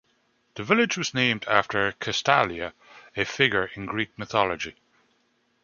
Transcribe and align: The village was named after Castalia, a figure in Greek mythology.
The 0.55 0.63
village 0.63 0.97
was 0.97 1.13
named 1.13 1.45
after 1.47 1.91
Castalia, 1.99 2.73
a 3.15 3.23
figure 3.23 3.69
in 3.75 3.85
Greek 3.85 4.17
mythology. 4.17 4.75